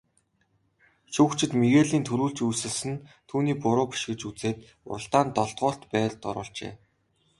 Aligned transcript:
Шүүгчид 1.13 1.51
Мигелийн 1.61 2.03
түрүүлж 2.07 2.37
үсэрсэн 2.49 2.91
нь 2.93 3.03
түүний 3.29 3.57
буруу 3.63 3.87
биш 3.91 4.03
гэж 4.09 4.21
үзээд 4.29 4.57
уралдаанд 4.91 5.31
долдугаарт 5.37 5.81
байрт 5.91 6.19
оруулжээ. 6.29 6.73